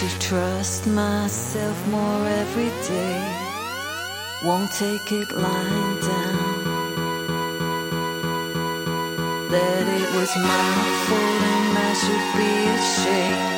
to 0.00 0.18
trust 0.18 0.86
myself 0.86 1.88
more 1.88 2.26
every 2.28 2.68
day. 2.86 3.18
Won't 4.44 4.70
take 4.72 5.10
it 5.10 5.32
lying 5.32 6.00
down. 6.00 6.64
That 9.48 9.88
it 9.88 10.08
was 10.14 10.36
my 10.36 10.68
fault 11.06 11.42
and 11.54 11.78
I 11.78 11.94
should 11.94 12.28
be 12.36 12.52
ashamed. 12.76 13.55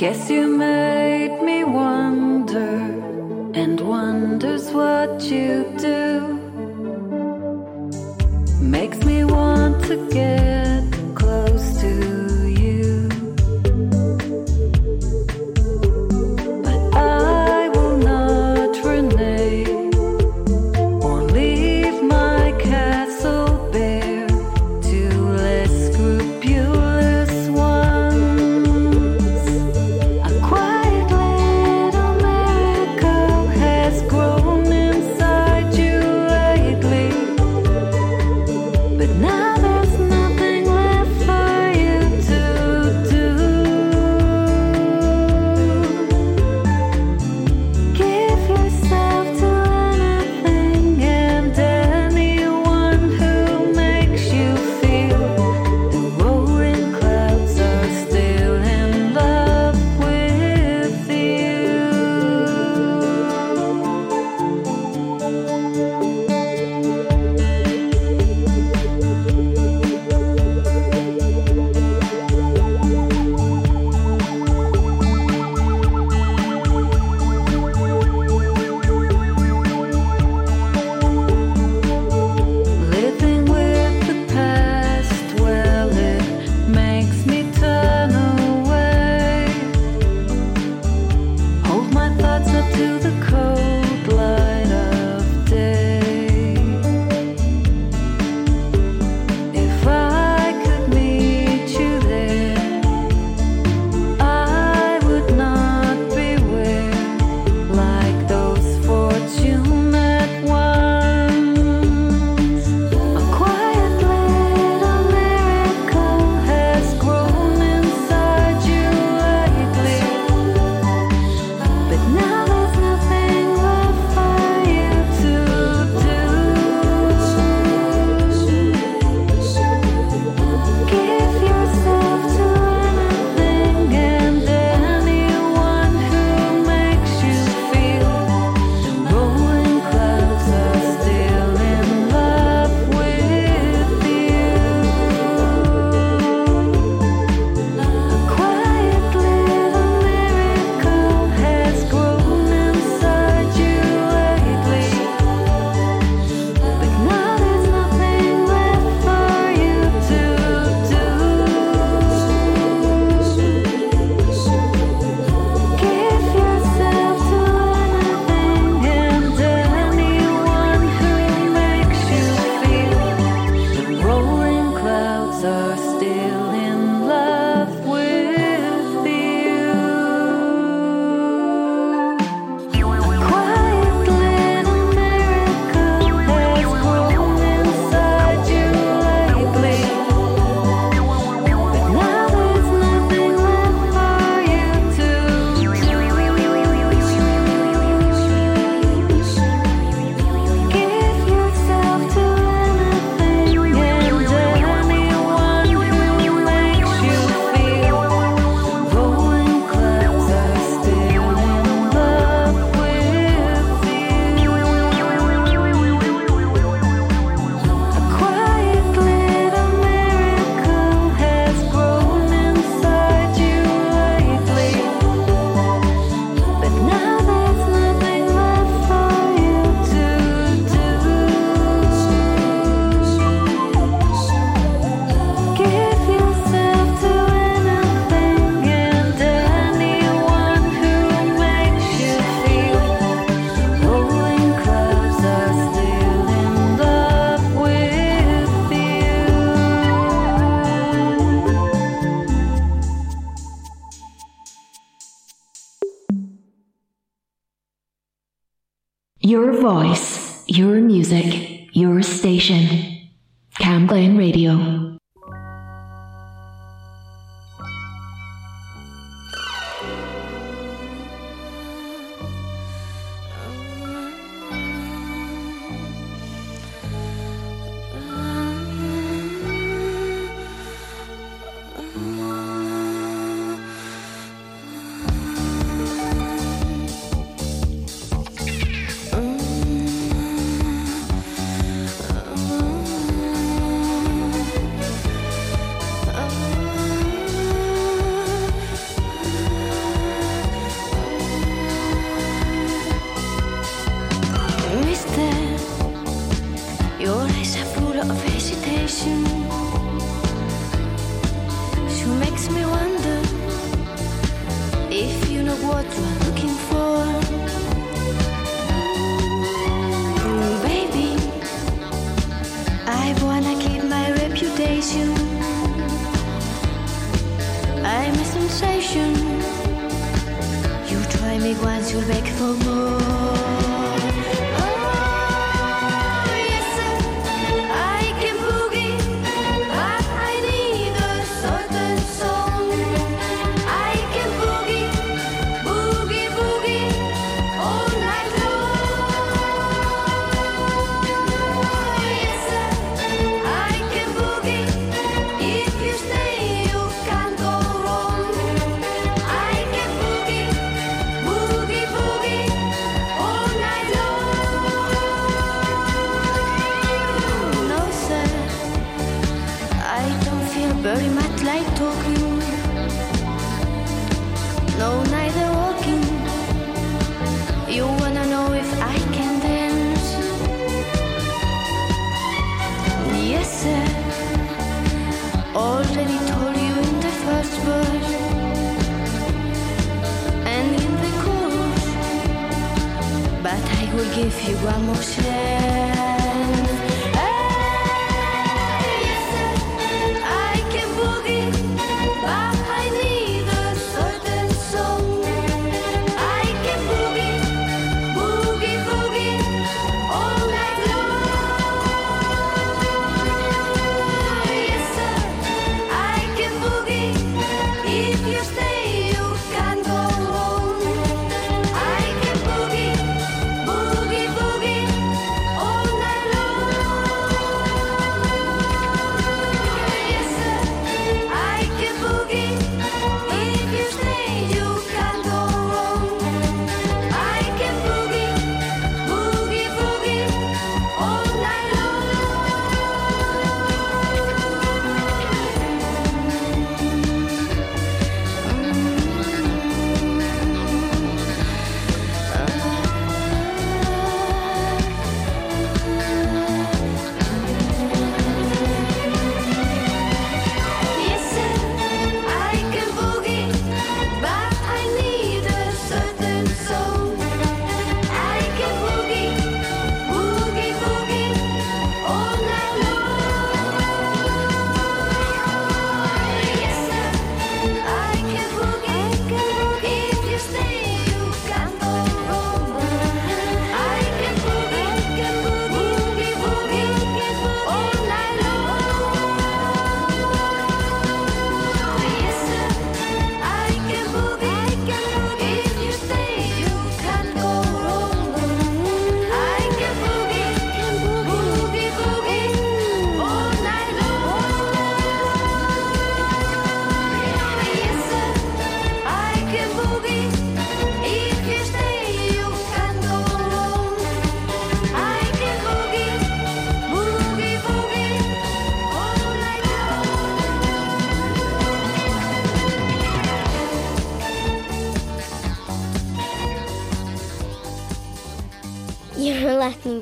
Guess 0.00 0.30
you 0.30 0.46
made 0.46 1.42
me 1.42 1.62
wonder, 1.62 2.78
and 3.52 3.78
wonder's 3.82 4.70
what 4.70 5.20
you 5.24 5.70
do. 5.76 6.38
Makes 8.62 9.04
me 9.04 9.24
want 9.24 9.84
to 9.84 10.08
get. 10.08 10.59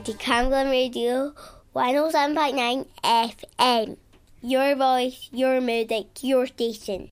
To 0.04 0.12
the 0.12 0.64
Radio 0.70 1.32
107.9 1.74 2.86
FM. 3.02 3.96
Your 4.42 4.76
voice, 4.76 5.28
your 5.32 5.60
music, 5.60 6.06
your 6.22 6.46
station. 6.46 7.10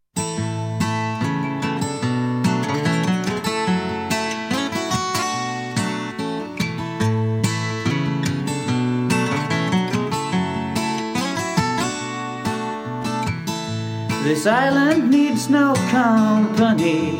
This 14.23 14.47
island 14.47 15.11
needs 15.11 15.51
no 15.51 15.75
company. 15.91 17.19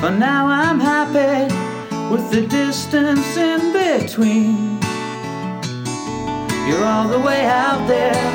For 0.00 0.10
now 0.10 0.46
I'm 0.46 0.78
happy 0.78 1.65
with 2.10 2.30
the 2.30 2.46
distance 2.46 3.36
in 3.36 3.72
between. 3.72 4.78
You're 6.66 6.84
all 6.84 7.08
the 7.08 7.18
way 7.18 7.44
out 7.44 7.86
there, 7.88 8.26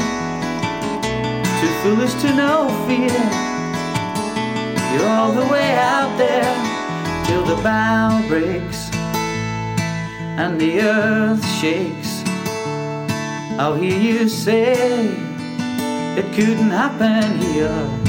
too 1.59 1.73
foolish 1.83 2.13
to 2.21 2.33
know 2.35 2.67
fear. 2.87 3.23
You're 4.93 5.09
all 5.09 5.31
the 5.31 5.47
way 5.51 5.71
out 5.75 6.17
there 6.17 6.53
till 7.25 7.45
the 7.45 7.61
bow 7.63 8.25
breaks 8.27 8.89
and 10.37 10.59
the 10.59 10.81
earth 10.81 11.45
shakes. 11.59 12.23
I'll 13.59 13.75
hear 13.75 13.97
you 13.97 14.27
say 14.27 15.07
it 16.17 16.25
couldn't 16.33 16.71
happen 16.71 17.39
here. 17.39 18.00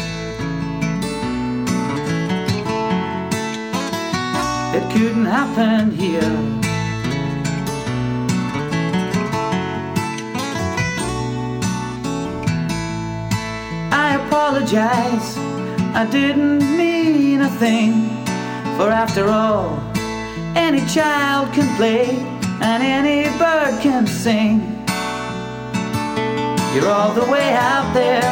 It 4.75 4.91
couldn't 4.91 5.26
happen 5.26 5.91
here. 5.91 6.23
I 13.93 14.17
apologize, 14.26 15.37
I 15.95 16.09
didn't 16.11 16.61
mean 16.79 17.43
a 17.43 17.50
thing. 17.50 18.09
For 18.79 18.88
after 18.88 19.29
all, 19.29 19.79
any 20.57 20.81
child 20.87 21.52
can 21.52 21.69
play 21.76 22.07
and 22.62 22.83
any 22.83 23.29
bird 23.38 23.79
can 23.83 24.07
sing. 24.07 24.61
You're 26.75 26.88
all 26.88 27.12
the 27.12 27.31
way 27.31 27.52
out 27.52 27.93
there, 27.93 28.23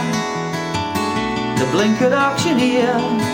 the 1.59 1.67
blinkered 1.67 2.17
auctioneer. 2.17 3.30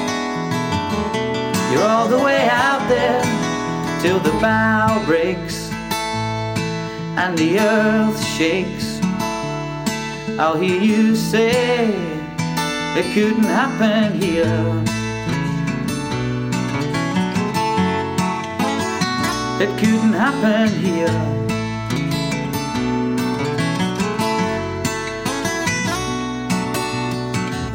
You're 1.76 1.84
all 1.84 2.08
the 2.08 2.18
way 2.18 2.48
out 2.48 2.88
there 2.88 3.22
till 4.00 4.18
the 4.20 4.30
bow 4.40 5.04
breaks 5.04 5.70
and 7.20 7.36
the 7.36 7.58
earth 7.58 8.18
shakes. 8.24 8.98
I'll 10.38 10.56
hear 10.56 10.80
you 10.80 11.14
say 11.14 11.90
it 12.96 13.12
couldn't 13.12 13.44
happen 13.44 14.18
here. 14.18 14.84
It 19.60 19.78
couldn't 19.78 20.14
happen 20.14 20.70
here. 20.80 21.20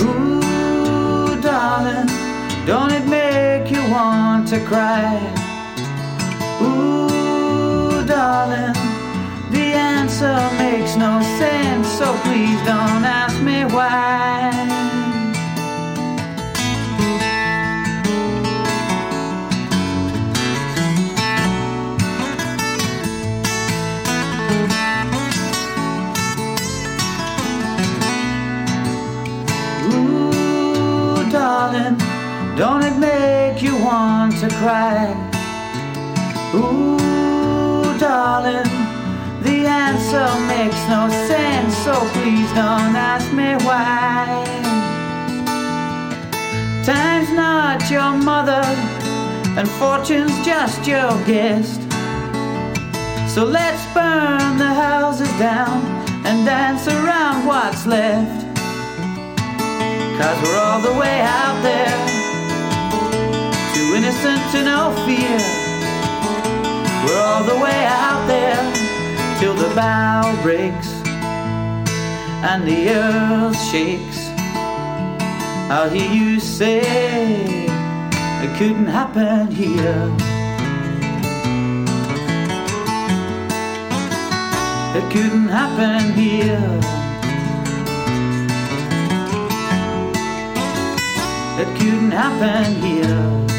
Ooh, 0.02 1.40
darling, 1.40 2.08
don't 2.66 3.01
to 4.52 4.60
cry? 4.66 5.16
Ooh, 6.62 8.06
darling, 8.06 8.74
the 9.50 9.72
answer 9.74 10.36
makes 10.58 10.98
no 10.98 11.22
sense, 11.40 11.88
so 11.88 12.12
please 12.24 12.60
don't 12.66 13.06
ask 13.06 13.42
me 13.42 13.64
why. 13.64 14.51
Don't 32.58 32.84
it 32.84 32.98
make 32.98 33.62
you 33.62 33.76
want 33.84 34.38
to 34.40 34.50
cry? 34.62 35.14
Ooh, 36.54 37.98
darling, 37.98 38.72
the 39.42 39.66
answer 39.68 40.28
makes 40.48 40.82
no 40.90 41.10
sense, 41.28 41.76
so 41.78 41.94
please 42.16 42.50
don't 42.54 42.96
ask 42.96 43.32
me 43.34 43.56
why. 43.66 44.44
Time's 46.84 47.32
not 47.32 47.90
your 47.90 48.12
mother, 48.18 48.64
and 49.58 49.70
fortune's 49.70 50.36
just 50.46 50.88
your 50.88 51.12
guest. 51.26 51.82
So 53.34 53.46
let's 53.46 53.86
burn 53.94 54.58
the 54.58 54.74
houses 54.74 55.32
down 55.40 55.82
and 56.26 56.46
dance 56.46 56.88
around 56.88 57.46
what's 57.46 57.86
left. 57.86 58.46
Cause 60.18 60.38
we're 60.44 60.60
all 60.60 60.82
the 60.82 60.94
way 61.00 61.22
out 61.22 61.62
there, 61.64 62.21
innocent 63.96 64.42
to 64.52 64.62
fear. 65.06 65.40
We're 67.04 67.22
all 67.22 67.44
the 67.44 67.56
way 67.56 67.86
out 67.86 68.26
there 68.28 68.62
till 69.40 69.54
the 69.54 69.74
bow 69.76 70.38
breaks 70.44 70.88
and 72.44 72.68
the 72.68 72.90
earth 72.90 73.60
shakes. 73.70 74.30
I'll 75.70 75.90
hear 75.90 76.12
you 76.12 76.40
say 76.40 76.82
it 78.44 78.58
couldn't 78.58 78.88
happen 78.88 79.52
here. 79.52 80.08
It 84.98 85.10
couldn't 85.12 85.48
happen 85.48 86.14
here. 86.14 86.80
It 91.62 91.78
couldn't 91.78 92.12
happen 92.12 92.76
here. 92.82 93.51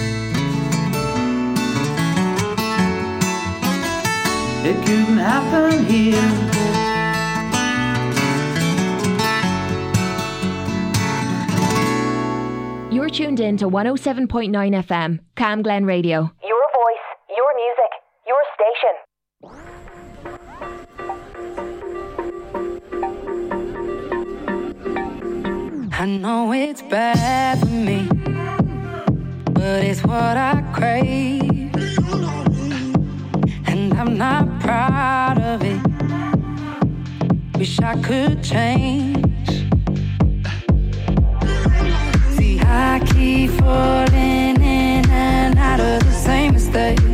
It 4.65 4.77
couldn't 4.87 5.19
happen 5.19 5.85
here. 5.87 6.23
You're 12.93 13.11
tuned 13.11 13.41
in 13.41 13.57
to 13.57 13.69
107.9 13.69 14.53
FM, 14.53 15.19
Cam 15.35 15.63
Glen 15.63 15.85
Radio. 15.85 16.31
Your 16.45 16.63
voice, 16.73 17.07
your 17.37 17.53
music, 17.57 17.91
your 18.25 18.45
station. 18.55 18.95
I 25.93 26.07
know 26.07 26.53
it's 26.53 26.83
bad 26.83 27.59
for 27.59 27.67
me, 27.67 28.09
but 29.53 29.83
it's 29.83 30.05
what 30.05 30.37
I 30.37 30.63
crave. 30.73 31.42
I'm 34.03 34.19
not 34.19 34.59
proud 34.59 35.39
of 35.41 35.63
it. 35.63 35.81
Wish 37.57 37.79
I 37.79 37.95
could 38.03 38.43
change. 38.43 39.47
See, 42.37 42.59
I 42.59 43.01
keep 43.15 43.51
falling 43.61 44.57
in 44.61 45.09
and 45.09 45.57
out 45.57 45.79
of 45.79 46.03
the 46.03 46.11
same 46.11 46.55
mistake. 46.55 47.12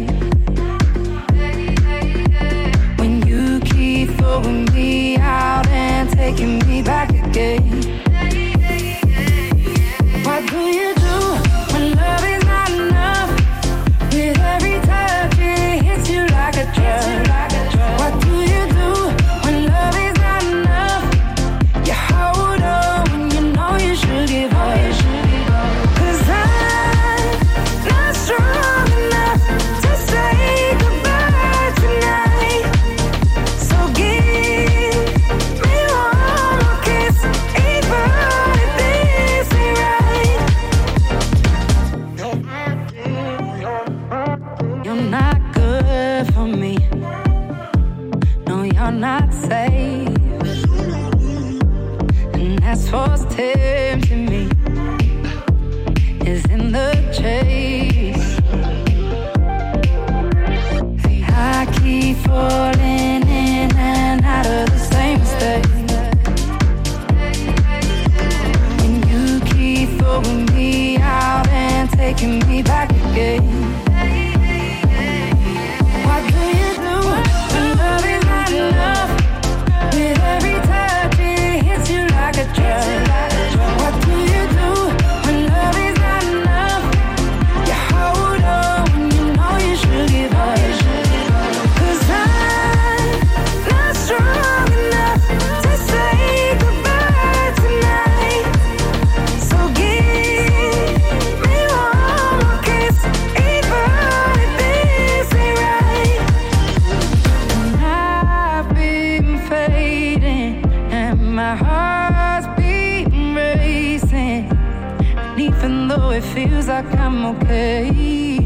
It 116.18 116.24
feels 116.34 116.66
like 116.66 116.92
I'm 116.94 117.24
okay. 117.26 118.38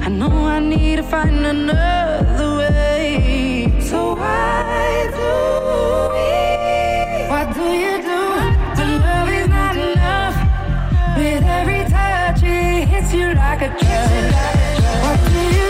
I 0.00 0.08
know 0.08 0.30
I 0.46 0.60
need 0.60 0.96
to 0.96 1.02
find 1.02 1.44
another 1.44 2.56
way. 2.58 3.72
So 3.80 4.14
why 4.14 5.10
do 5.18 5.30
we? 6.14 6.30
What 7.32 7.54
do 7.54 7.66
you 7.84 7.94
do 8.10 8.20
when 8.76 8.90
love 9.02 9.28
is 9.28 9.48
not 9.48 9.76
enough? 9.76 10.36
With 11.16 11.42
every 11.58 11.82
touch, 11.90 12.42
it 12.44 12.88
hits 12.88 13.12
you 13.12 13.34
like 13.34 13.62
a 13.62 13.70
drug. 13.80 14.32
What 15.04 15.18
do 15.32 15.40
you 15.58 15.69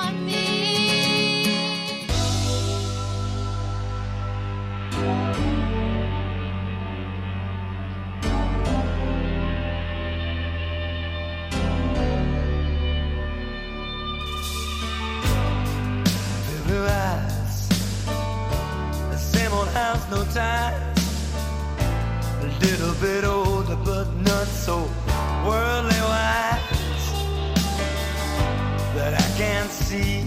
house, 19.91 20.09
no 20.09 20.23
ties. 20.33 20.99
A 22.41 22.49
little 22.65 22.93
bit 23.01 23.23
older, 23.23 23.75
but 23.75 24.07
not 24.29 24.47
so 24.47 24.75
worldly 25.45 26.01
wise. 26.11 27.07
But 28.95 29.13
I 29.13 29.27
can't 29.37 29.71
see 29.71 30.19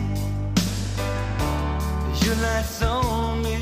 your 2.25 2.37
lights 2.47 2.83
on 2.83 3.43
me, 3.43 3.57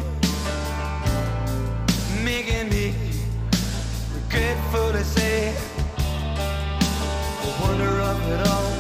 making 2.24 2.68
me 2.70 2.94
regretful 4.14 4.92
to 4.92 5.04
say 5.04 5.54
the 7.42 7.50
wonder 7.62 7.94
of 8.10 8.18
it 8.32 8.40
all 8.52 8.72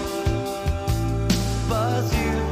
was 1.70 2.14
you. 2.14 2.51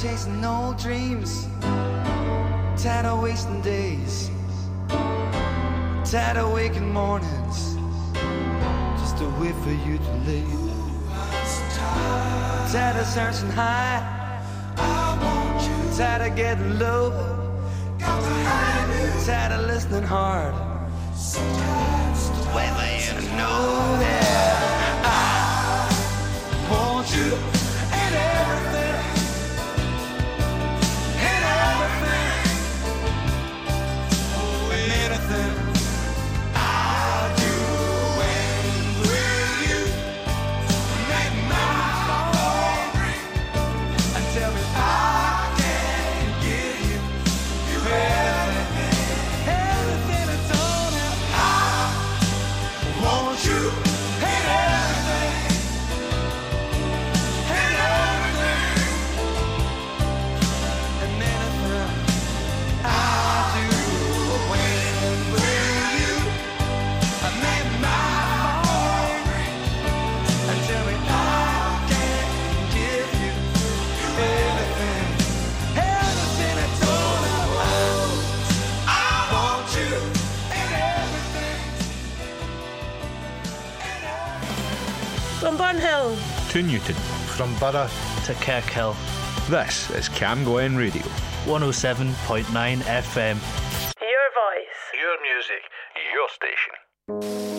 Chasing 0.00 0.42
old 0.42 0.78
dreams. 0.78 1.46
Tired 2.82 3.04
of 3.04 3.22
wasting 3.22 3.60
days. 3.60 4.30
Tired 4.88 6.38
of 6.38 6.52
waking 6.54 6.90
mornings. 6.90 7.76
Just 8.98 9.18
to 9.18 9.26
wait 9.38 9.54
for 9.56 9.72
you 9.86 9.98
to 9.98 10.12
leave. 10.26 10.70
Tired 12.72 12.96
of 12.96 13.06
searching 13.06 13.50
high. 13.50 14.00
Tired 15.96 16.30
of 16.30 16.36
getting 16.36 16.78
low. 16.78 17.10
Tired 17.98 19.52
of 19.52 19.66
listening 19.66 20.04
hard. 20.04 20.54
Wait 22.54 22.70
for 22.78 22.88
you 22.96 23.20
to 23.20 23.36
know 23.36 23.98
that 24.00 24.59
From 85.60 85.76
Burnhill. 85.76 86.50
to 86.52 86.62
Newton. 86.62 86.94
From 87.36 87.54
Borough 87.58 87.90
to 88.24 88.32
Kirkhill. 88.34 88.96
This 89.50 89.90
is 89.90 90.08
Cam 90.08 90.42
Glen 90.42 90.74
Radio. 90.74 91.02
107.9 91.44 92.78
FM. 92.78 93.36
Your 94.00 94.26
voice. 94.40 94.80
Your 94.94 95.16
music, 95.20 95.62
your 96.14 96.28
station. 96.30 97.49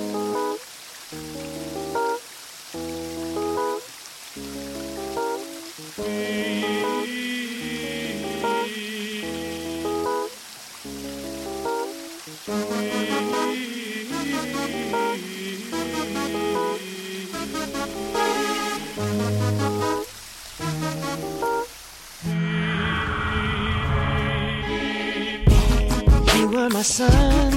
My 26.81 26.85
sun, 26.85 27.51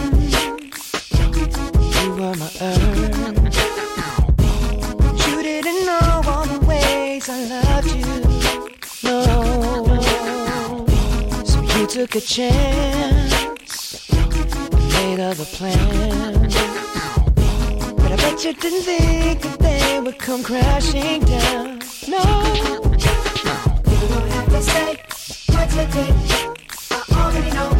you 1.96 2.10
were 2.10 2.34
my 2.34 2.50
earth. 2.60 3.56
You 5.26 5.42
didn't 5.42 5.86
know 5.86 6.20
all 6.26 6.44
the 6.44 6.60
ways 6.66 7.30
I 7.30 7.44
loved 7.46 7.90
you. 7.90 8.04
No, 9.02 9.22
so 11.42 11.62
you 11.62 11.86
took 11.86 12.14
a 12.16 12.20
chance, 12.20 14.10
made 14.92 15.20
other 15.20 15.46
plans. 15.56 16.54
But 17.96 18.12
I 18.12 18.16
bet 18.16 18.44
you 18.44 18.52
didn't 18.52 18.82
think 18.82 19.40
that 19.40 19.58
they 19.58 20.00
would 20.00 20.18
come 20.18 20.42
crashing 20.42 21.24
down. 21.24 21.80
No, 22.06 22.20
you 23.88 24.06
don't 24.06 24.28
have 24.36 24.48
to 24.50 24.60
say 24.60 24.98
what 25.54 25.70
you 25.76 25.86
did. 25.94 26.14
I 26.90 27.02
already 27.16 27.50
know. 27.52 27.73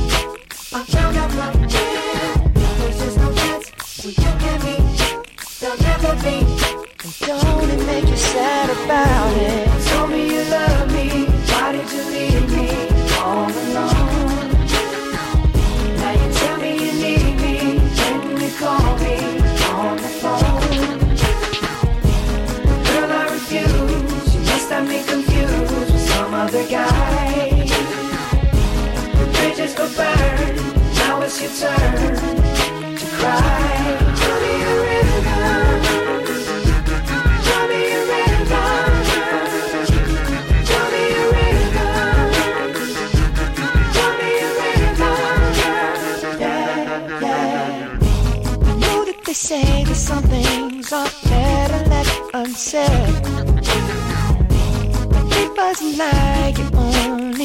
Don't 7.20 7.70
it 7.70 7.86
make 7.86 8.08
you 8.08 8.16
sad 8.16 8.70
about 8.70 9.36
it? 9.36 9.73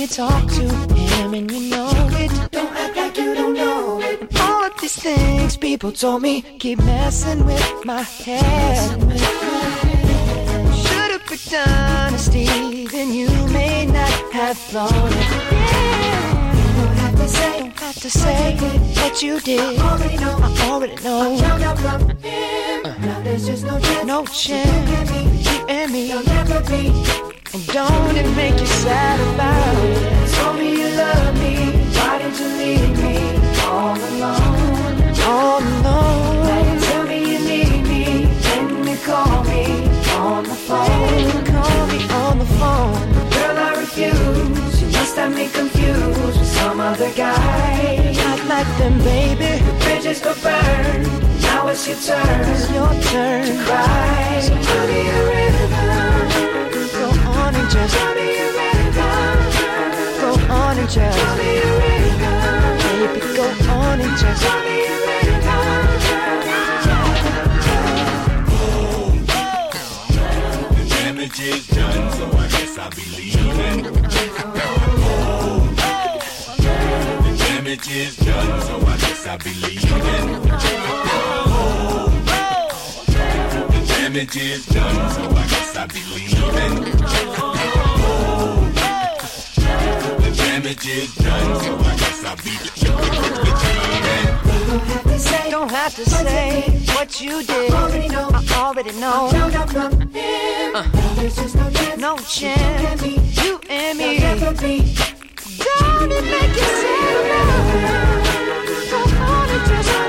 Talk 0.09 0.47
to 0.47 0.67
him 0.95 1.33
and 1.33 1.51
you 1.51 1.69
know 1.69 1.91
it. 2.13 2.51
Don't 2.51 2.75
act 2.75 2.95
like 2.97 3.17
you 3.17 3.35
don't 3.35 3.53
know 3.53 4.01
it. 4.01 4.21
And 4.21 4.37
all 4.37 4.65
of 4.65 4.81
these 4.81 4.95
things 4.95 5.55
people 5.55 5.91
told 5.91 6.23
me 6.23 6.41
keep 6.41 6.79
messing 6.79 7.45
with 7.45 7.85
my 7.85 8.01
head. 8.01 8.89
Should've 10.75 11.25
picked 11.27 11.53
honesty, 11.53 12.87
then 12.87 13.13
you 13.13 13.29
may 13.49 13.85
not 13.85 14.09
have 14.33 14.57
thought 14.57 14.91
it. 14.91 15.29
Yeah. 15.51 16.53
Don't 16.77 16.97
have 16.97 17.15
to 17.15 17.27
say, 17.27 17.59
don't 17.59 17.79
have 17.79 17.95
to 17.95 18.09
say 18.09 18.57
what 18.95 19.21
you 19.21 19.39
did. 19.41 19.79
I 19.79 19.91
already 19.91 20.17
know. 20.17 20.37
I 20.41 20.69
already 20.71 20.95
know. 21.03 21.33
I 21.33 21.41
found 21.41 21.63
out 21.63 21.79
from 21.79 22.09
him. 22.17 22.83
Now 23.01 23.21
there's 23.21 23.45
just 23.45 23.63
no 23.63 23.79
chance. 23.79 24.05
No 24.07 24.25
chance. 24.25 25.11
You 25.51 25.65
and 25.67 25.91
me. 25.91 26.07
There'll 26.07 26.23
never 26.23 26.61
be. 26.67 27.28
And 27.51 27.65
don't 27.65 28.15
it 28.15 28.29
make 28.35 28.59
you 28.59 28.67
sad 28.67 29.19
about 29.33 29.83
it? 29.83 30.33
Told 30.35 30.59
me 30.59 30.69
you 30.81 30.89
love 30.95 31.33
me. 31.39 31.55
Why 31.97 32.19
did 32.19 32.37
you 32.37 32.45
leave 32.45 32.93
me 33.01 33.17
all 33.65 33.97
alone? 33.97 35.17
All 35.25 35.57
alone. 35.57 36.45
Now 36.45 36.79
tell 36.85 37.07
me 37.07 37.19
you 37.31 37.39
need 37.39 37.81
me. 37.87 38.25
When 38.45 38.87
you 38.87 38.97
call 38.97 39.43
me 39.45 39.65
on 40.13 40.43
the 40.43 40.53
phone. 40.53 41.45
Call 41.45 41.87
me 41.87 41.99
on 42.21 42.37
the 42.37 42.45
phone. 42.59 43.29
Girl, 43.33 43.57
I 43.57 43.73
refuse. 43.79 44.81
You 44.81 44.87
must 44.91 45.15
have 45.15 45.33
me 45.33 45.49
confused 45.49 46.21
with 46.21 46.45
some 46.45 46.79
other 46.79 47.11
guy. 47.13 48.13
Not 48.13 48.45
like 48.45 48.77
them, 48.77 48.99
baby. 48.99 49.63
The 49.65 49.73
bridges 49.83 50.21
go 50.21 50.35
burn. 50.43 51.01
Now 51.41 51.67
it's 51.69 51.87
your 51.87 51.97
turn. 51.97 52.41
It's 52.53 52.69
your 52.69 52.93
turn 53.09 53.43
to 53.47 53.63
cry. 53.65 54.39
So 54.39 54.53
tell 54.61 54.87
me 54.87 55.09
a 55.09 55.25
rhythm. 55.29 55.98
Go 57.69 57.77
on 57.77 57.85
and 57.85 57.89
just 57.89 57.93
tell 57.93 58.15
me 58.15 58.29
a 58.33 58.45
rhythm. 58.57 60.17
Go 60.19 60.29
on 60.53 60.77
and 60.79 60.89
just 60.89 61.17
tell 61.19 61.37
me 61.37 61.49
a 61.57 61.69
rhythm. 61.77 62.39
Baby, 63.13 63.19
go 63.35 63.45
on 63.69 64.01
and 64.01 64.17
just 64.17 64.41
tell 64.41 64.59
The 70.75 70.83
damage 70.89 71.39
is 71.39 71.67
done, 71.67 72.11
so 72.13 72.25
I 72.25 72.47
guess 72.47 72.77
I'll 72.79 72.89
be 72.89 73.05
leaving. 73.15 73.83
The 76.63 77.33
damage 77.37 77.87
is 77.91 78.15
done, 78.17 78.61
so 78.61 78.75
I 78.81 78.97
guess 78.97 79.27
I'll 79.27 79.37
be 79.37 79.53
leaving. 79.53 81.48
Damage 84.19 84.35
is 84.35 84.65
done, 84.65 85.11
so 85.11 85.21
I 85.29 85.47
guess 85.47 85.77
I'll 85.77 85.87
be 85.87 86.03
leaving. 86.13 86.75
The 90.19 90.31
damage 90.35 90.87
is 90.87 91.15
done, 91.15 91.61
so 91.61 91.77
I 91.77 91.95
guess 91.95 92.25
I'll 92.25 92.35
be 92.35 92.51
leaving. 92.75 93.09
Don't 95.49 95.71
have 95.71 95.95
to 95.95 96.03
say 96.09 96.69
what 96.95 97.21
you 97.21 97.43
did. 97.43 97.71
I 97.71 97.81
already 97.81 98.09
know. 98.09 98.29
I 98.33 98.43
already 98.55 98.91
know. 98.99 99.29
Uh, 100.75 101.95
no 101.97 102.17
chance. 102.17 103.01
You 103.01 103.61
and 103.69 103.97
me. 103.97 104.19
Don't 104.19 104.61
it 106.11 106.23
make 106.25 106.55
you 106.57 106.67
sad? 106.81 107.23
Go 108.91 108.97
on 108.97 109.49
and 109.49 109.65
just 109.65 110.08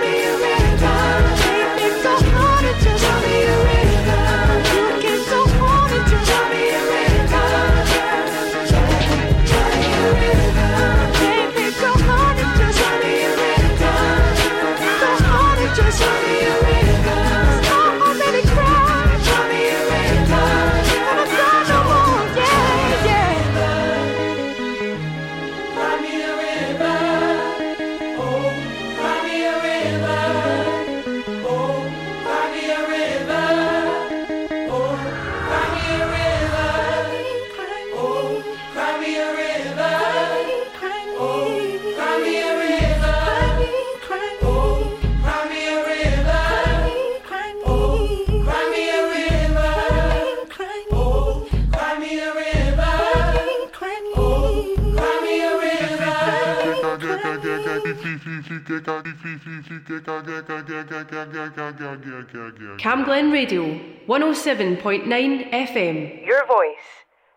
Cam 62.78 63.04
Glen 63.04 63.30
Radio, 63.32 63.80
107.9 64.06 65.50
FM. 65.50 66.26
Your 66.26 66.46
voice, 66.46 66.86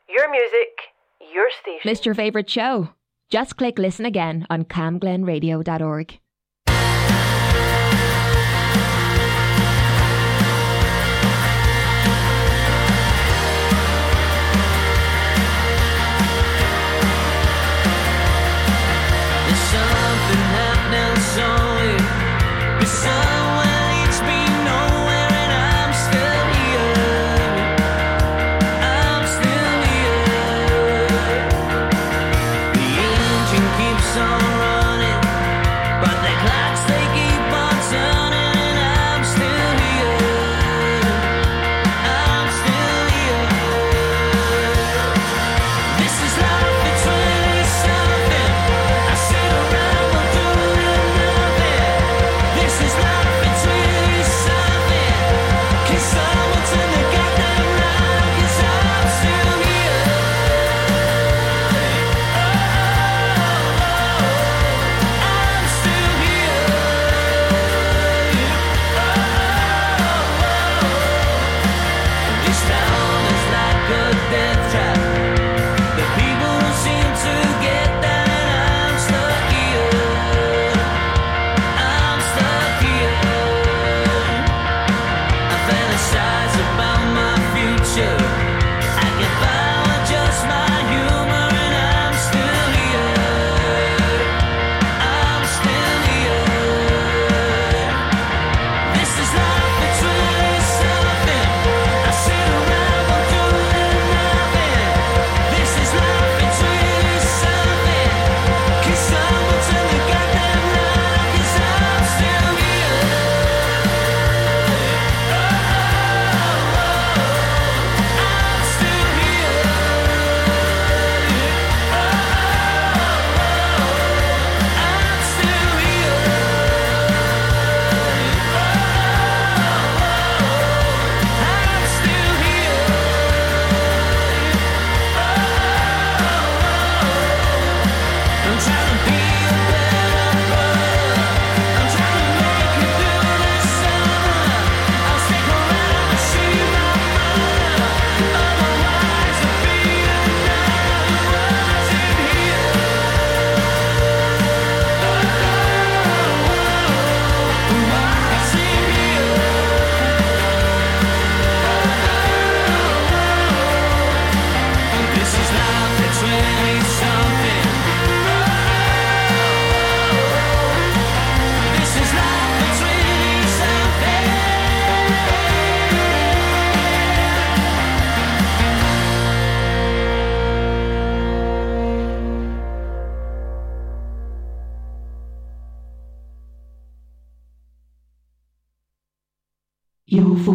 your 0.08 0.30
music, 0.30 0.70
your 1.34 1.50
station. 1.62 1.82
Missed 1.84 2.06
your 2.06 2.16
favourite 2.16 2.50
show? 2.50 2.90
Just 3.30 3.58
click 3.58 3.80
listen 3.80 4.06
again 4.06 4.46
on 4.52 4.66
camglenradio.org. 4.66 6.20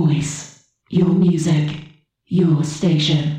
voice, 0.08 0.66
your 0.88 1.08
music, 1.08 1.76
your 2.26 2.64
station. 2.64 3.37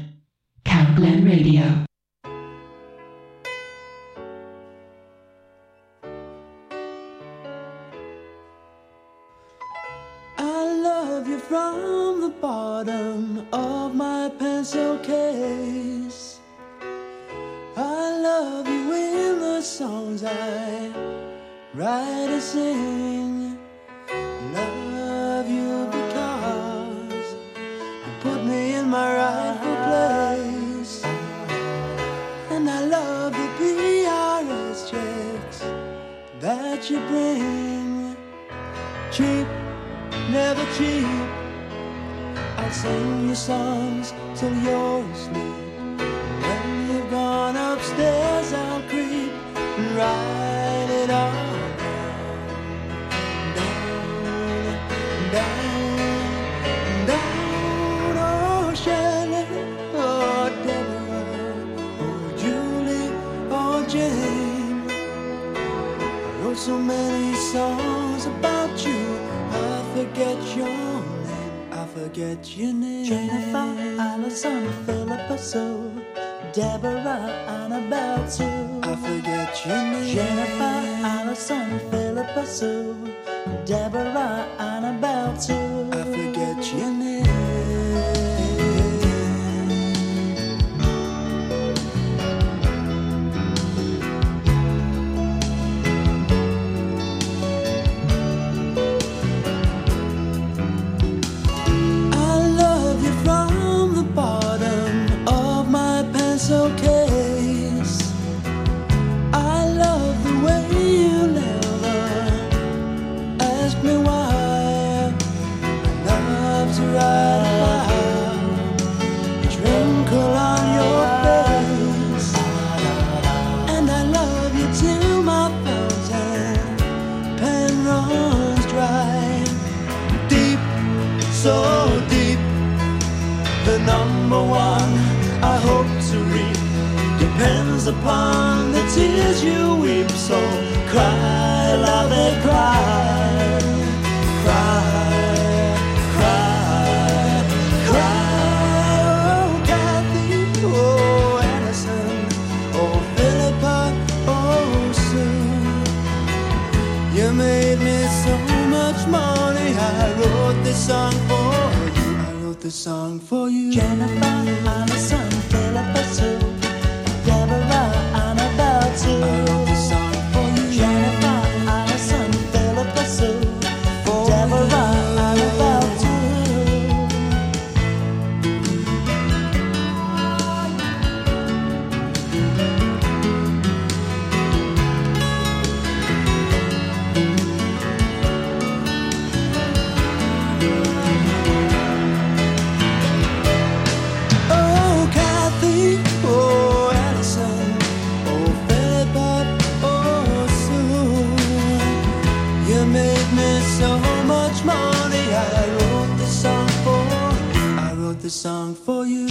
song 208.30 208.76
for 208.76 209.06
you. 209.08 209.28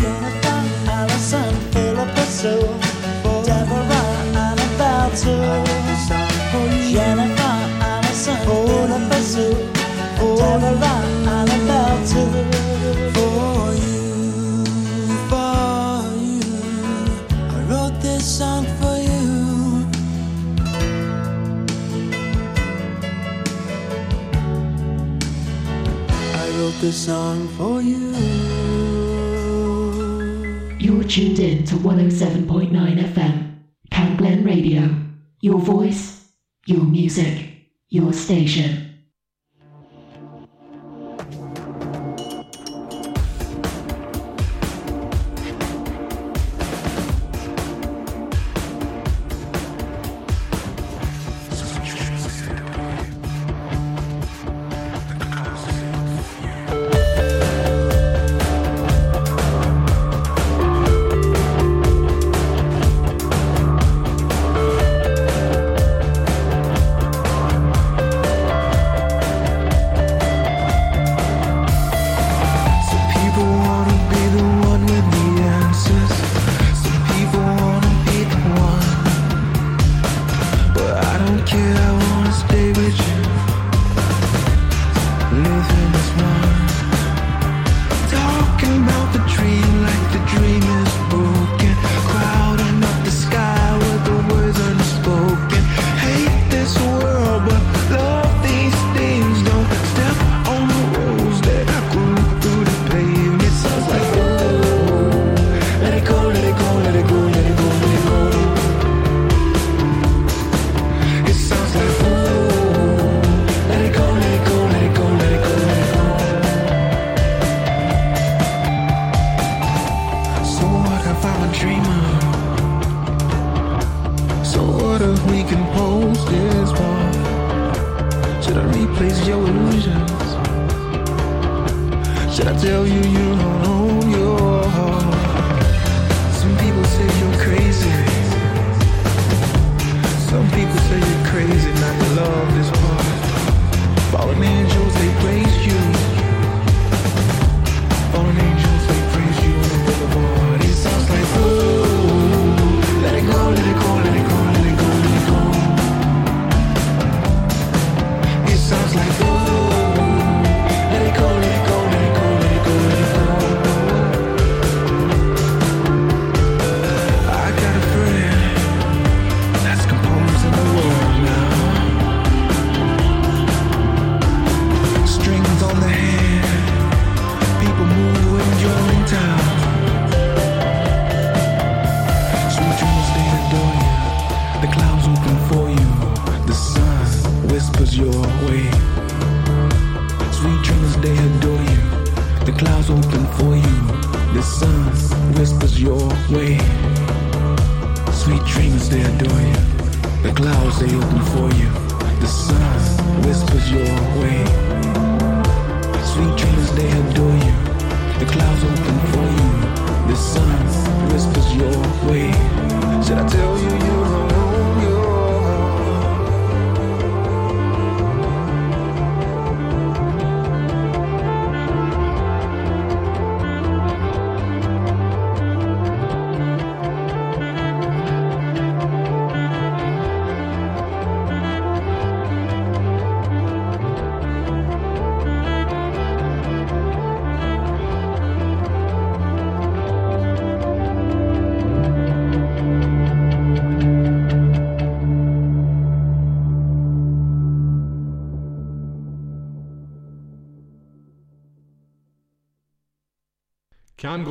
Allison, 0.87 1.55
Sue, 2.27 2.61
for 3.23 3.43
Deborah 3.45 4.09
Annabelle 4.35 5.11
too. 5.17 5.31
I 5.31 5.59
wrote 5.59 5.85
this 5.87 6.09
song 6.09 6.31
for 6.51 6.67
you. 6.75 6.91
Jennifer 6.95 7.57
Allison, 7.81 8.39
Philippa 8.47 9.21
Sue, 9.23 9.55
for 10.19 10.37
Deborah 10.37 11.03
Annabelle 11.37 12.01
too. 12.11 12.31
For 13.15 13.75
you, 13.85 14.05
for 15.31 16.03
you, 16.25 16.49
I 17.51 17.59
wrote 17.71 17.97
this 18.01 18.25
song 18.39 18.65
for 18.81 18.97
you. 18.99 19.87
I 26.35 26.47
wrote 26.59 26.79
this 26.81 26.97
song 27.07 27.49
for 27.57 27.81
you 27.81 28.28
tuned 31.09 31.39
in 31.39 31.65
to 31.65 31.75
107.9 31.77 32.71
FM, 32.71 33.63
Cam 33.91 34.17
Glen 34.19 34.45
Radio. 34.45 34.95
Your 35.41 35.59
voice, 35.59 36.29
your 36.67 36.85
music, 36.85 37.71
your 37.89 38.13
station. 38.13 38.88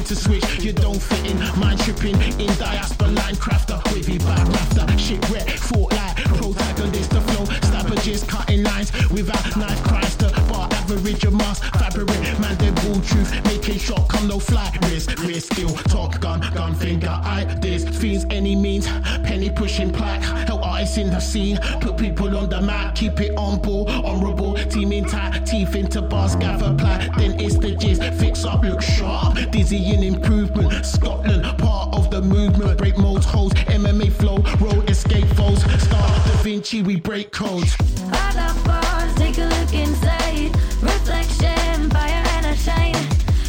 Something 0.00 0.16
to 0.16 0.22
switch. 0.22 0.64
You 0.64 0.72
don't 0.72 1.00
fit 1.00 1.30
in, 1.30 1.38
mind 1.58 1.80
tripping 1.80 2.20
in 2.40 2.54
diaspora 2.58 3.08
line 3.08 3.36
crafter. 3.36 3.80
Wavy 3.92 4.18
back 4.18 4.46
rafter, 4.48 4.98
shipwreck, 4.98 5.48
thought 5.48 5.92
like 5.92 6.16
protagonist. 6.16 7.10
The 7.10 7.20
flow, 7.20 7.46
just 8.02 8.28
cutting 8.28 8.62
lines 8.62 8.90
without 9.10 9.56
knife 9.56 9.82
cries 9.84 10.16
to 10.16 10.30
bar 10.48 10.68
average 10.72 11.24
a 11.24 11.30
mass 11.30 11.60
fabric. 11.60 12.08
Man, 12.40 12.56
they 12.58 12.70
bull 12.82 13.00
truth, 13.00 13.30
making 13.44 13.78
shot 13.78 14.08
come 14.08 14.28
no 14.28 14.38
fly. 14.38 14.72
Risk, 14.84 15.18
risk, 15.20 15.52
skill, 15.52 15.68
top 15.68 16.18
gun, 16.20 16.40
gun 16.54 16.74
finger, 16.74 17.08
eye. 17.08 17.44
This 17.60 17.84
fiends 17.84 18.24
any 18.30 18.56
means, 18.56 18.86
penny 19.22 19.50
pushing 19.50 19.92
plaque. 19.92 20.22
Help 20.48 20.64
artists 20.64 20.96
in 20.96 21.10
the 21.10 21.20
scene, 21.20 21.58
put 21.80 21.98
people 21.98 22.36
on 22.36 22.48
the 22.48 22.60
map, 22.60 22.94
keep 22.94 23.20
it 23.20 23.36
on 23.36 23.60
ball, 23.60 23.88
honorable. 23.90 24.49
Team 24.70 24.92
in 24.92 25.04
tight, 25.04 25.44
teeth 25.44 25.74
into 25.74 26.00
bars, 26.00 26.36
gather 26.36 26.72
plat. 26.74 27.10
Then 27.16 27.40
it's 27.40 27.58
the 27.58 27.72
gist, 27.72 28.02
fix 28.20 28.44
up, 28.44 28.62
look 28.62 28.80
sharp. 28.80 29.36
Dizzying 29.50 30.04
improvement, 30.04 30.86
Scotland, 30.86 31.42
part 31.58 31.92
of 31.92 32.10
the 32.10 32.22
movement. 32.22 32.78
Break 32.78 32.96
molds, 32.96 33.26
holes, 33.26 33.52
MMA 33.52 34.12
flow, 34.12 34.38
roll, 34.60 34.80
escape 34.82 35.26
foes. 35.34 35.60
Star 35.82 36.08
Da 36.08 36.42
Vinci, 36.42 36.82
we 36.82 36.96
break 36.96 37.32
codes. 37.32 37.76
Take 39.16 39.38
a 39.38 39.44
look 39.44 39.74
inside. 39.74 40.54
Reflection, 40.80 41.90
fire 41.90 42.24
and 42.36 42.46
a 42.46 42.56
shine. 42.56 42.94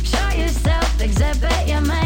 Show 0.03 0.29
yourself, 0.37 0.99
exhibit 0.99 1.67
your 1.67 1.81
mind. 1.81 2.00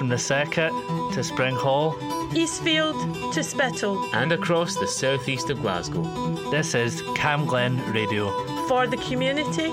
From 0.00 0.08
the 0.08 0.16
circuit 0.16 0.70
to 1.12 1.20
Springhall 1.20 1.94
Eastfield 2.34 2.94
to 3.34 3.44
Spittal. 3.44 4.02
and 4.14 4.32
across 4.32 4.76
the 4.76 4.86
southeast 4.86 5.50
of 5.50 5.60
Glasgow. 5.60 6.02
This 6.50 6.74
is 6.74 7.02
Cam 7.14 7.44
Glen 7.44 7.76
Radio. 7.92 8.30
For 8.66 8.86
the 8.86 8.96
community. 8.96 9.68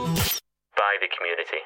By 0.75 0.97
the 0.99 1.07
community. 1.15 1.61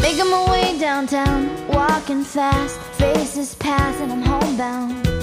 Making 0.00 0.30
my 0.30 0.50
way 0.50 0.78
downtown, 0.78 1.68
walking 1.68 2.24
fast, 2.24 2.80
faces 2.94 3.54
pass, 3.56 4.00
and 4.00 4.10
I'm 4.10 4.22
homebound. 4.22 5.21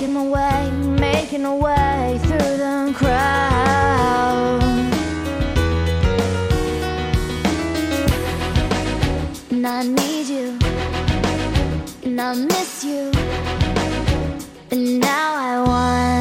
Making 0.00 0.14
my 0.14 0.24
way, 0.24 0.70
making 0.98 1.42
my 1.42 1.54
way 1.54 2.18
through 2.22 2.56
the 2.56 2.92
crowd. 2.96 4.62
And 9.50 9.66
I 9.66 9.82
need 9.82 10.26
you, 10.26 10.58
and 12.02 12.18
I 12.18 12.34
miss 12.34 12.82
you, 12.82 13.12
and 14.70 15.00
now 15.00 15.34
I 15.34 15.60
wonder 15.68 16.19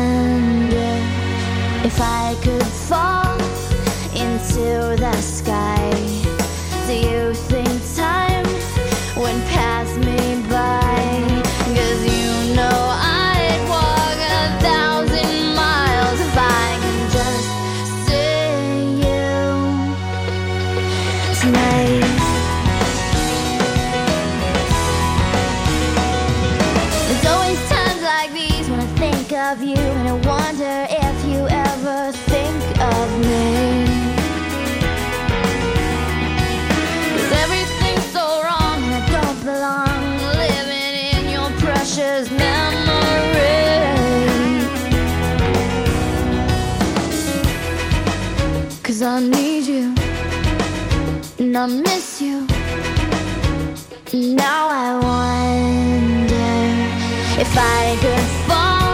could 57.97 58.27
fall 58.47 58.93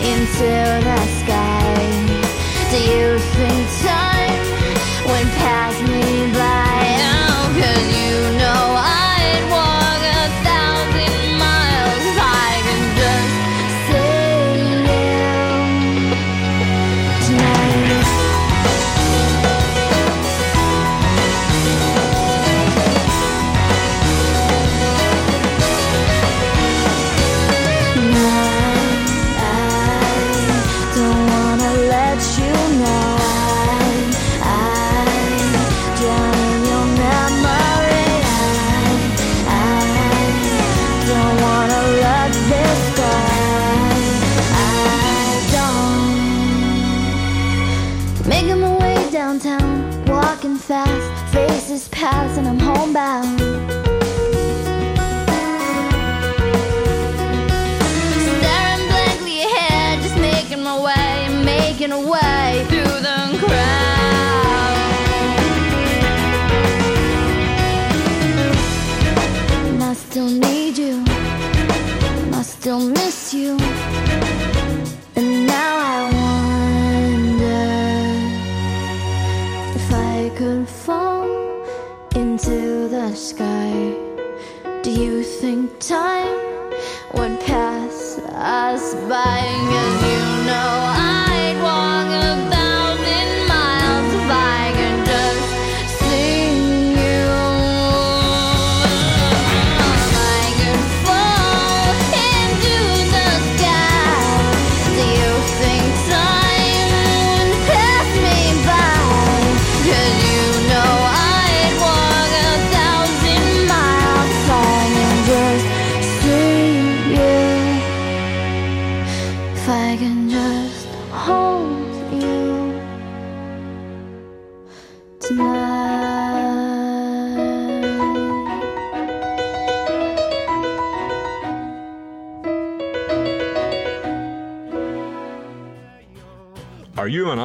into 0.00 0.48
the 0.88 1.06
sky. 1.20 1.74
Do 2.70 2.78
you 2.82 3.18
think? 3.18 3.85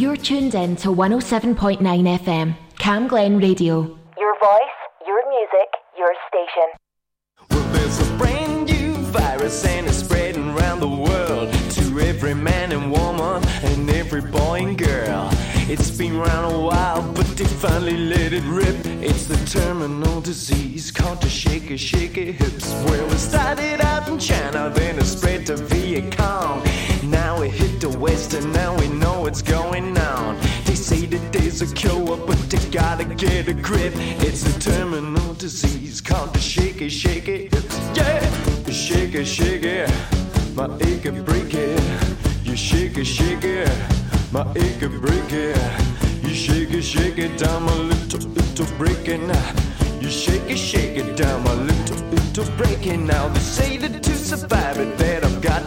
You're 0.00 0.16
tuned 0.16 0.54
in 0.54 0.76
to 0.76 0.88
107.9 0.88 1.78
FM, 1.78 2.56
Cam 2.78 3.06
Glen 3.06 3.38
Radio. 3.38 3.98
Your 4.16 4.34
voice, 4.40 4.78
your 5.06 5.22
music, 5.28 5.68
your 5.98 6.14
station. 6.26 6.68
Well, 7.50 7.68
there's 7.74 8.00
a 8.00 8.16
brand 8.16 8.64
new 8.64 8.94
virus 9.12 9.62
and 9.66 9.86
it's 9.86 9.98
spreading 9.98 10.56
around 10.56 10.80
the 10.80 10.88
world 10.88 11.52
to 11.72 12.00
every 12.00 12.32
man 12.32 12.72
and 12.72 12.90
woman 12.90 13.46
and 13.62 13.90
every 13.90 14.22
boy 14.22 14.60
and 14.68 14.78
girl. 14.78 15.28
It's 15.68 15.90
been 15.90 16.16
around 16.16 16.50
a 16.50 16.58
while, 16.58 17.02
but 17.12 17.26
they 17.36 17.44
finally 17.44 17.98
let 17.98 18.32
it 18.32 18.44
rip. 18.44 18.78
It's 19.02 19.26
the 19.26 19.36
terminal 19.44 20.22
disease 20.22 20.90
called 20.90 21.20
the 21.20 21.28
shaky, 21.28 21.76
shaky 21.76 22.32
hips. 22.32 22.72
Well, 22.86 23.06
it 23.12 23.18
started 23.18 23.82
out 23.82 24.08
in 24.08 24.18
China, 24.18 24.72
then 24.74 24.98
it 24.98 25.04
spread 25.04 25.44
to 25.48 25.58
Vietnam. 25.58 26.62
Now 27.04 27.42
it 27.42 27.50
hit 27.50 27.80
the 27.80 27.90
West, 27.98 28.32
and 28.32 28.50
now 28.52 28.78
we 28.78 28.88
know 28.88 28.99
what's 29.30 29.42
going 29.42 29.96
on. 29.96 30.36
They 30.64 30.74
say 30.74 31.06
that 31.06 31.32
there's 31.32 31.62
a 31.62 31.72
cure, 31.72 32.16
but 32.26 32.36
they 32.50 32.58
gotta 32.70 33.04
get 33.04 33.46
a 33.46 33.54
grip. 33.54 33.92
It's 34.26 34.42
a 34.44 34.58
terminal 34.58 35.34
disease 35.34 36.00
called 36.00 36.34
the 36.34 36.40
shaky, 36.40 36.88
shaky. 36.88 37.48
Yeah, 37.94 38.18
shaky, 38.66 39.24
shaky, 39.24 39.86
my 40.56 40.66
achy, 40.80 41.10
break 41.22 41.54
it. 41.54 41.80
You 42.42 42.56
shake 42.56 42.98
it, 42.98 43.70
my 44.32 44.42
achy, 44.56 44.88
break 44.88 45.32
it. 45.32 45.56
You 46.24 46.34
shake 46.34 46.72
it, 46.72 46.82
shake 46.82 47.18
it 47.18 47.38
down 47.38 47.62
my 47.62 47.76
little, 47.76 48.28
little 48.30 48.66
breaking. 48.78 49.30
You 50.00 50.10
shake 50.10 50.50
it, 50.50 50.58
shake 50.58 50.96
it 50.98 51.16
down 51.16 51.44
my 51.44 51.54
little, 51.54 52.00
little 52.08 52.50
breaking. 52.56 53.06
Now 53.06 53.28
they 53.28 53.38
say 53.38 53.76
that 53.76 54.02
to 54.02 54.14
survive 54.16 54.78
it, 54.78 54.98
got 54.98 55.19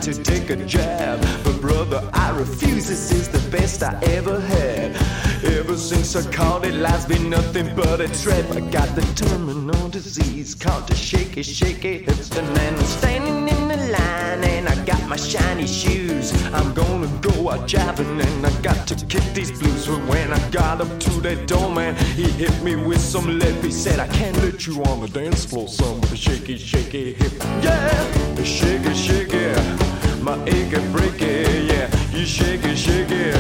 to 0.04 0.14
take 0.22 0.50
a 0.50 0.58
jab. 0.66 1.22
But 1.46 1.62
brother, 1.62 2.10
I 2.12 2.38
refuse. 2.38 2.88
This 2.90 3.12
is 3.14 3.30
the 3.30 3.40
best 3.50 3.82
I 3.84 3.98
ever 4.04 4.38
had. 4.38 4.98
Ever 5.46 5.78
since 5.78 6.14
I 6.18 6.30
called 6.30 6.66
it, 6.66 6.74
life's 6.74 7.06
been 7.06 7.30
nothing 7.30 7.74
but 7.74 8.02
a 8.02 8.10
trap. 8.22 8.52
I 8.52 8.60
got 8.70 8.94
the 8.96 9.02
terminal 9.16 9.88
disease 9.88 10.56
called 10.56 10.88
the 10.88 10.96
shaky, 10.96 11.42
shaky 11.42 12.00
hips. 12.00 12.36
And 12.38 12.48
I'm 12.58 12.78
standing 12.82 13.48
in 13.48 13.68
the 13.70 13.78
line 13.78 14.44
and 14.44 14.68
I 14.68 14.76
got 14.84 15.08
my 15.08 15.16
shiny 15.16 15.68
shoes. 15.68 16.34
I'm 16.54 16.74
gonna 16.74 17.08
go 17.22 17.52
out 17.52 17.66
jobbing 17.66 18.20
and 18.20 18.46
I 18.46 18.52
got 18.62 18.86
to 18.88 18.96
kick 19.06 19.24
these 19.34 19.52
blues. 19.58 19.88
But 19.88 20.06
when 20.10 20.34
I 20.34 20.50
got 20.50 20.82
up 20.82 21.00
to 21.00 21.12
that 21.22 21.48
door, 21.48 21.74
man, 21.74 21.96
he 22.18 22.24
hit 22.24 22.62
me 22.62 22.76
with 22.76 23.00
some 23.00 23.40
lip. 23.40 23.56
He 23.64 23.72
said, 23.72 24.02
I 24.02 24.08
can't 24.08 24.36
let 24.44 24.68
you 24.68 24.84
on 24.84 25.00
the 25.00 25.08
dance 25.08 25.46
floor, 25.46 25.70
son, 25.70 26.02
with 26.02 26.12
a 26.12 26.18
shaky, 26.18 26.58
shaky 26.58 27.14
hip. 27.14 27.32
Yeah, 27.62 28.44
shaky, 28.44 28.94
shaky, 28.94 29.83
my 30.24 30.42
achy, 30.46 30.78
breaky, 30.94 31.68
yeah. 31.68 31.90
You 32.16 32.26
shake 32.26 32.64
it, 32.64 32.78
shake 32.78 33.12
it, 33.12 33.36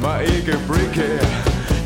my 0.00 0.20
achy, 0.20 0.52
breaky. 0.70 1.18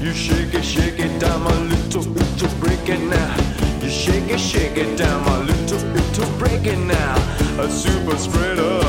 You 0.03 0.13
shake 0.13 0.53
it, 0.53 0.63
shake 0.63 0.99
it 0.99 1.19
down 1.19 1.43
my 1.43 1.59
little, 1.63 2.03
little 2.03 2.61
breaking 2.61 3.09
now. 3.09 3.35
You 3.81 3.89
shake 3.89 4.29
it, 4.29 4.39
shake 4.39 4.77
it 4.77 4.99
down 4.99 5.25
my 5.25 5.39
little, 5.39 5.79
little 5.79 6.39
breaking 6.39 6.87
now. 6.87 7.15
A 7.59 7.69
super 7.71 8.17
spreader, 8.19 8.81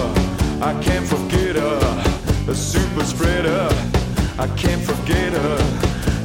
I 0.62 0.78
can't 0.84 1.08
forget 1.08 1.56
her. 1.56 1.80
A 2.50 2.56
super 2.56 3.06
spreader, 3.06 3.70
I 4.38 4.48
can't 4.58 4.82
forget 4.82 5.32
her. 5.32 5.58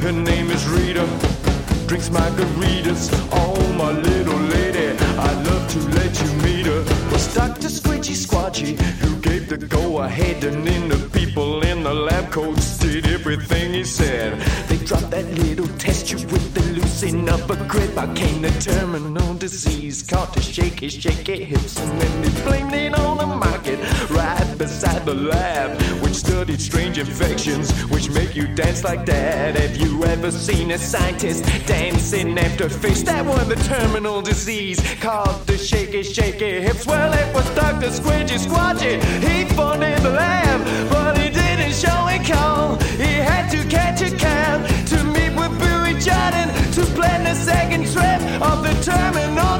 Her 0.01 0.13
name 0.13 0.51
is 0.51 0.67
Rita, 0.67 1.07
drinks 1.87 2.09
margaritas. 2.09 3.09
Oh, 3.31 3.73
my 3.75 3.93
little 3.93 4.41
lady, 4.57 4.89
I'd 4.99 5.47
love 5.47 5.71
to 5.75 5.79
let 5.97 6.13
you 6.21 6.33
meet 6.43 6.67
her. 6.67 6.83
Was 7.13 7.33
Dr. 7.35 7.69
Squidgy 7.69 8.17
Squatchy 8.17 9.12
go 9.93 10.03
ahead, 10.03 10.43
and 10.45 10.67
then 10.67 10.89
the 10.89 10.97
people 11.11 11.63
in 11.63 11.83
the 11.83 11.93
lab 11.93 12.31
coats 12.31 12.79
did 12.79 13.07
everything 13.09 13.75
he 13.75 13.85
said. 13.85 14.33
Dropped 14.93 15.11
that 15.13 15.25
little 15.39 15.69
test 15.79 16.09
tube 16.09 16.31
with 16.31 16.53
the 16.53 16.61
loosening 16.75 17.27
of 17.31 17.51
a 17.51 17.57
grip. 17.67 17.97
I 17.97 18.13
came 18.13 18.43
to 18.43 18.51
terminal 18.61 19.33
disease, 19.33 20.03
caught 20.03 20.35
the 20.35 20.43
shaky, 20.43 20.91
shaky 20.91 21.45
hips, 21.45 21.81
and 21.81 21.99
then 21.99 22.21
they 22.21 22.43
blamed 22.43 22.75
it 22.75 22.95
on 22.99 23.17
the 23.17 23.27
market 23.27 23.79
right 24.11 24.55
beside 24.59 25.07
the 25.07 25.15
lab, 25.15 25.81
which 26.03 26.13
studied 26.13 26.61
strange 26.61 26.99
infections 26.99 27.73
which 27.85 28.11
make 28.11 28.37
you 28.37 28.47
dance 28.55 28.85
like 28.85 29.07
that. 29.07 29.57
Have 29.57 29.79
you 29.79 30.05
ever 30.05 30.31
seen 30.31 30.73
a 30.73 30.77
scientist 30.77 31.43
dancing 31.67 32.39
after 32.39 32.69
fish? 32.69 33.01
That 33.01 33.25
was 33.25 33.49
the 33.49 33.57
terminal 33.75 34.21
disease 34.21 34.79
called 35.01 35.47
the 35.47 35.57
shaky, 35.57 36.03
shaky 36.03 36.61
hips. 36.61 36.87
Well, 36.87 37.11
it 37.15 37.35
was 37.35 37.49
Dr. 37.55 37.89
Squidgy 37.89 38.39
Squatchy. 38.47 39.01
He 39.27 39.47
funded 39.55 40.01
the 40.01 40.11
lab, 40.11 40.61
but 40.91 41.17
he 41.17 41.31
didn't 41.31 41.73
show 41.73 42.09
it 42.09 42.31
call. 42.31 42.77
He 43.01 43.15
had 43.31 43.49
to 43.53 43.67
catch 43.71 44.03
a 44.03 44.15
cab 44.15 44.42
second 47.53 47.85
trip 47.93 48.21
of 48.41 48.63
the 48.63 48.73
terminal 48.83 49.52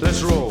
let's 0.00 0.22
roll. 0.22 0.47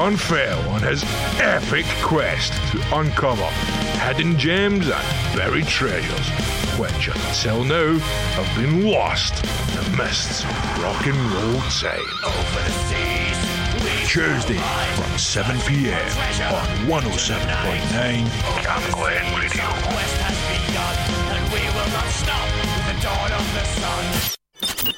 John 0.00 0.16
Fair 0.16 0.54
on 0.70 0.80
his 0.80 1.04
epic 1.40 1.84
quest 2.00 2.54
to 2.72 2.78
uncover 2.96 3.44
hidden 4.00 4.38
gems 4.38 4.88
and 4.88 5.36
buried 5.36 5.66
treasures 5.66 6.26
which 6.80 7.08
until 7.08 7.64
now 7.64 7.98
have 7.98 8.56
been 8.56 8.86
lost 8.86 9.44
in 9.44 9.76
the 9.76 10.02
mists 10.02 10.42
of 10.42 10.82
rock 10.82 11.06
and 11.06 11.14
roll 11.32 11.60
time. 11.68 12.00
Tuesday 14.06 14.56
from 14.96 15.18
7 15.18 15.60
pm 15.68 15.92
on 16.48 16.66
107.9 16.88 18.30
Cam 18.64 18.82
Glen 18.92 19.38
Radio. 19.38 19.64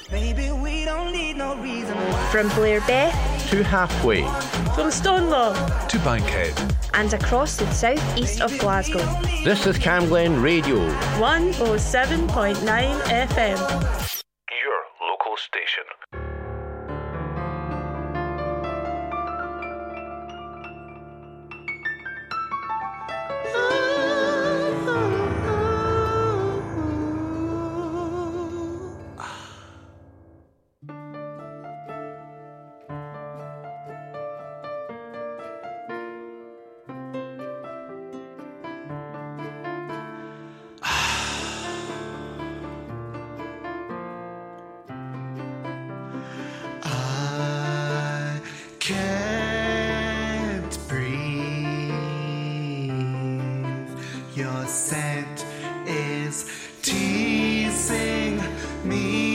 Baby, 0.09 0.51
we 0.53 0.85
don't 0.85 1.11
need 1.11 1.35
no 1.35 1.57
reason 1.57 1.97
From 2.31 2.49
Blairbeth 2.51 3.49
To 3.49 3.63
halfway. 3.65 4.62
From 4.75 4.89
Stonelaw 4.89 5.87
To 5.89 5.99
Bankhead. 5.99 6.53
and 6.95 7.13
across 7.13 7.57
the 7.57 7.69
southeast 7.71 8.41
of 8.41 8.57
Glasgow. 8.57 9.05
This 9.43 9.67
is 9.67 9.77
Cam 9.77 10.07
Glen 10.07 10.41
Radio. 10.41 10.77
107.9 11.19 12.55
FM. 13.01 14.12
Your 54.35 54.65
scent 54.65 55.45
is 55.85 56.49
teasing 56.81 58.41
me. 58.83 59.32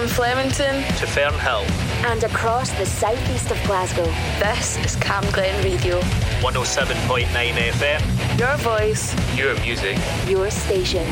From 0.00 0.08
Flemington 0.08 0.76
to 0.96 1.04
Fernhill. 1.04 1.68
And 2.06 2.24
across 2.24 2.70
the 2.70 2.86
southeast 2.86 3.50
of 3.50 3.62
Glasgow. 3.64 4.06
This 4.38 4.78
is 4.78 4.96
Cam 4.96 5.22
Glen 5.30 5.62
Radio. 5.62 6.00
107.9 6.40 7.26
FM. 7.26 8.38
Your 8.38 8.56
voice. 8.56 9.14
Your 9.36 9.54
music. 9.60 9.98
Your 10.26 10.50
station. 10.50 11.04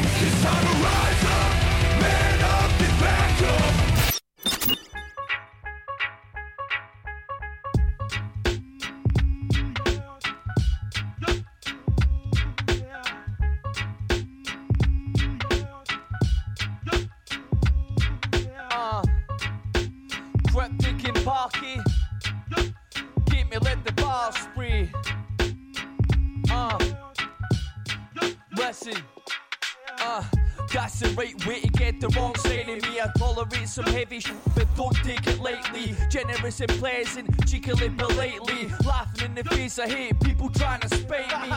And 36.61 36.69
pleasant, 36.71 37.47
cheekily 37.47 37.89
politely. 37.91 38.69
Laughing 38.85 39.27
in 39.27 39.35
the 39.37 39.45
face 39.45 39.79
of 39.79 39.89
hate, 39.89 40.19
people 40.19 40.49
trying 40.51 40.81
to 40.81 40.89
spite 40.89 41.49
me. 41.49 41.57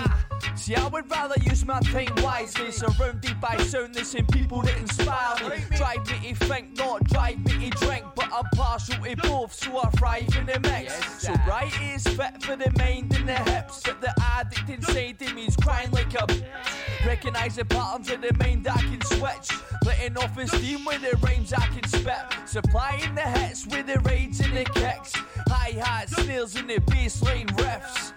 See, 0.56 0.76
I 0.76 0.88
would 0.90 1.10
rather 1.10 1.34
use 1.42 1.66
my 1.66 1.80
time 1.80 2.14
wisely, 2.18 2.72
surrounded 2.72 3.42
by 3.42 3.58
soundness 3.58 4.14
and 4.14 4.28
people 4.28 4.62
that 4.62 4.78
inspire 4.78 5.50
me. 5.50 5.64
Drive 5.76 6.06
me 6.06 6.34
to 6.34 6.46
think, 6.46 6.78
not 6.78 7.04
drive 7.06 7.40
me 7.40 7.72
to 7.72 7.78
drink, 7.84 8.06
but 8.16 8.30
I'm 8.32 8.46
partial 8.54 9.04
to 9.04 9.16
both, 9.16 9.54
so 9.54 9.80
I 9.80 9.90
thrive 9.90 10.38
in 10.38 10.46
the 10.46 10.60
mix. 10.60 10.94
so 11.24 11.34
right 11.48 11.74
is 11.82 12.04
fit 12.04 12.44
for 12.44 12.56
the 12.56 12.72
mind 12.78 13.16
and 13.16 13.28
the 13.28 13.38
hips, 13.38 13.82
but 13.84 14.02
the 14.02 14.14
addict 14.22 14.70
inside 14.70 15.20
of 15.20 15.34
me 15.34 15.46
is 15.46 15.56
crying 15.56 15.90
like 15.90 16.14
a. 16.14 16.28
Recognize 17.24 17.56
the 17.56 17.66
patterns 17.66 18.10
of 18.10 18.22
the 18.22 18.34
mind 18.40 18.68
I 18.68 18.82
can 18.82 19.02
switch, 19.02 19.62
letting 19.86 20.18
off 20.18 20.36
the 20.36 20.48
steam 20.48 20.84
with 20.86 21.04
the 21.04 21.16
rhymes 21.18 21.54
I 21.54 21.68
can 21.68 21.88
spit, 21.88 22.16
supplying 22.48 23.14
the 23.14 23.22
hits 23.22 23.68
with 23.68 23.86
the 23.86 24.00
raids 24.00 24.40
and 24.40 24.58
the 24.58 24.64
kicks, 24.64 25.14
hi 25.48 25.70
hats, 25.80 26.14
snails 26.16 26.56
and 26.56 26.68
the 26.68 26.78
bassline 26.78 27.46
riffs. 27.58 28.14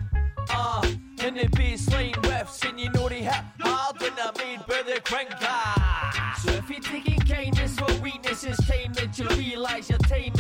Uh, 0.49 0.87
and 1.21 1.37
the 1.37 1.47
bassline 1.49 2.15
riffs, 2.23 2.67
and 2.67 2.81
you 2.81 2.89
know 2.93 3.11
they 3.11 3.25
hit 3.25 3.45
hard 3.61 4.01
when 4.01 4.13
I 4.13 4.33
made 4.39 4.67
by 4.67 4.83
the 4.83 4.99
cranker. 5.03 6.41
So 6.41 6.53
if 6.53 6.71
you're 6.71 6.81
taking 6.81 7.21
kindness 7.21 7.79
for 7.79 7.93
weakness, 8.01 8.43
it's 8.45 8.67
time 8.67 8.95
that 8.95 9.19
you 9.19 9.29
realize 9.37 9.91
your 9.91 9.99
time. 9.99 10.33